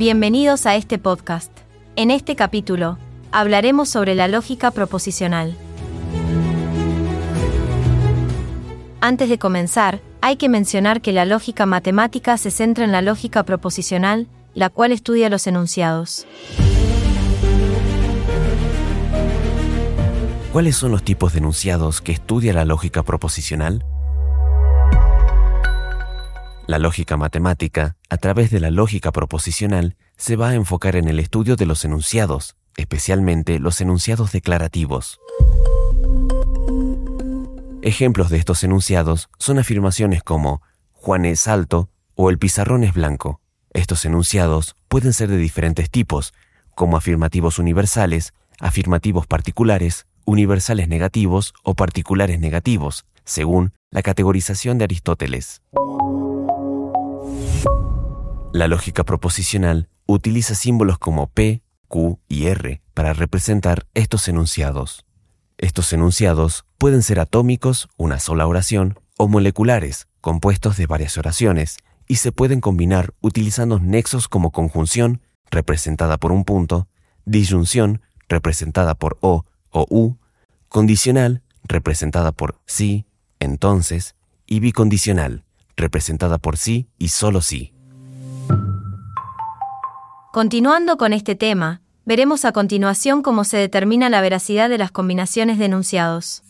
[0.00, 1.52] Bienvenidos a este podcast.
[1.94, 2.96] En este capítulo,
[3.32, 5.54] hablaremos sobre la lógica proposicional.
[9.02, 13.42] Antes de comenzar, hay que mencionar que la lógica matemática se centra en la lógica
[13.42, 16.26] proposicional, la cual estudia los enunciados.
[20.50, 23.84] ¿Cuáles son los tipos de enunciados que estudia la lógica proposicional?
[26.66, 31.18] La lógica matemática, a través de la lógica proposicional, se va a enfocar en el
[31.18, 35.18] estudio de los enunciados, especialmente los enunciados declarativos.
[37.82, 43.40] Ejemplos de estos enunciados son afirmaciones como Juan es alto o el pizarrón es blanco.
[43.72, 46.34] Estos enunciados pueden ser de diferentes tipos,
[46.74, 55.62] como afirmativos universales, afirmativos particulares, universales negativos o particulares negativos, según la categorización de Aristóteles.
[58.52, 65.04] La lógica proposicional utiliza símbolos como P, Q y R para representar estos enunciados.
[65.58, 72.16] Estos enunciados pueden ser atómicos, una sola oración, o moleculares, compuestos de varias oraciones, y
[72.16, 76.88] se pueden combinar utilizando nexos como conjunción, representada por un punto,
[77.24, 80.16] disyunción, representada por O o U,
[80.68, 83.06] condicional, representada por sí,
[83.38, 84.16] entonces,
[84.46, 85.44] y bicondicional,
[85.80, 87.72] representada por sí y solo sí.
[90.32, 95.58] Continuando con este tema, veremos a continuación cómo se determina la veracidad de las combinaciones
[95.58, 96.42] de enunciados.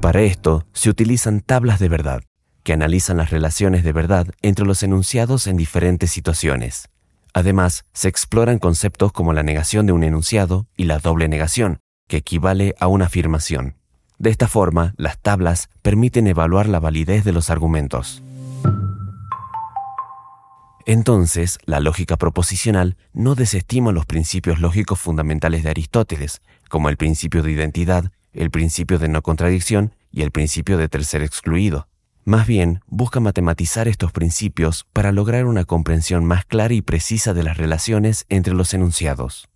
[0.00, 2.22] Para esto se utilizan tablas de verdad,
[2.62, 6.88] que analizan las relaciones de verdad entre los enunciados en diferentes situaciones.
[7.34, 12.18] Además, se exploran conceptos como la negación de un enunciado y la doble negación, que
[12.18, 13.77] equivale a una afirmación.
[14.18, 18.22] De esta forma, las tablas permiten evaluar la validez de los argumentos.
[20.86, 27.42] Entonces, la lógica proposicional no desestima los principios lógicos fundamentales de Aristóteles, como el principio
[27.42, 31.88] de identidad, el principio de no contradicción y el principio de tercer excluido.
[32.24, 37.42] Más bien, busca matematizar estos principios para lograr una comprensión más clara y precisa de
[37.42, 39.48] las relaciones entre los enunciados.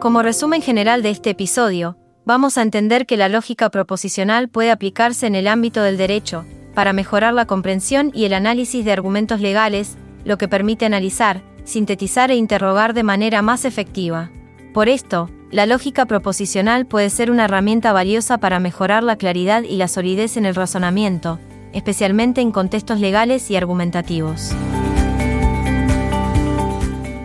[0.00, 5.26] Como resumen general de este episodio, vamos a entender que la lógica proposicional puede aplicarse
[5.26, 9.98] en el ámbito del derecho, para mejorar la comprensión y el análisis de argumentos legales,
[10.24, 14.30] lo que permite analizar, sintetizar e interrogar de manera más efectiva.
[14.72, 19.76] Por esto, la lógica proposicional puede ser una herramienta valiosa para mejorar la claridad y
[19.76, 21.38] la solidez en el razonamiento,
[21.74, 24.52] especialmente en contextos legales y argumentativos.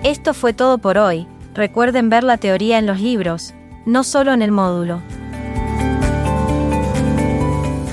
[0.03, 1.25] Esto fue todo por hoy.
[1.55, 3.53] Recuerden ver la teoría en los libros,
[3.85, 5.01] no solo en el módulo.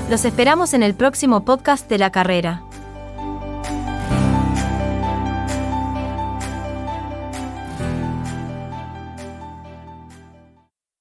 [0.09, 2.63] Los esperamos en el próximo podcast de la carrera.